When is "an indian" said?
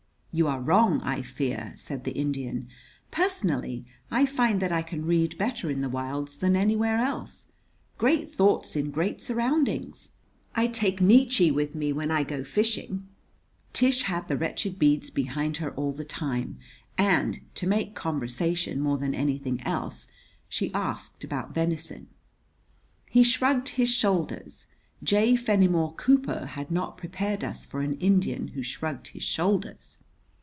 27.81-28.47